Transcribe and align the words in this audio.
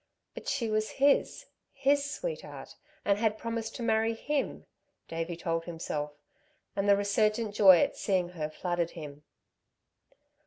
But 0.33 0.47
she 0.47 0.67
was 0.67 0.89
his, 0.97 1.45
his 1.73 2.09
sweetheart, 2.09 2.75
and 3.05 3.19
had 3.19 3.37
promised 3.37 3.75
to 3.75 3.83
marry 3.83 4.15
him, 4.15 4.65
Davey 5.07 5.35
told 5.37 5.65
himself, 5.65 6.11
and 6.75 6.89
the 6.89 6.97
resurgent 6.97 7.53
joy 7.53 7.77
at 7.81 7.95
seeing 7.95 8.29
her 8.29 8.49
flooded 8.49 8.89
him. 8.97 9.21